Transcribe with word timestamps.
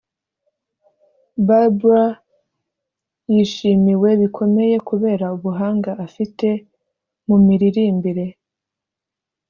Barbra 1.47 2.03
yishimiwe 3.33 4.09
bikomeye 4.21 4.75
kubera 4.89 5.25
ubuhanga 5.35 5.91
afite 6.05 6.47
mu 7.27 7.35
miririmbire 7.45 8.25